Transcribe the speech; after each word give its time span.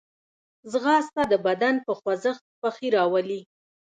ځغاسته 0.71 1.23
د 1.31 1.33
بدن 1.45 1.75
په 1.85 1.91
خوځښت 1.99 2.43
خوښي 2.59 2.89
راولي 2.95 3.39